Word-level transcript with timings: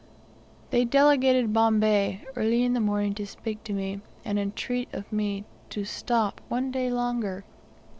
They 0.71 0.83
delegated 0.83 1.53
Bombay 1.53 2.25
early 2.35 2.63
in 2.63 2.73
the 2.73 2.79
morning 2.79 3.13
to 3.13 3.25
speak 3.27 3.63
to 3.65 3.71
me, 3.73 4.01
and 4.25 4.39
entreat 4.39 4.89
of 4.95 5.13
me 5.13 5.45
to 5.69 5.85
stop 5.85 6.41
one 6.49 6.71
day 6.71 6.89
longer. 6.89 7.45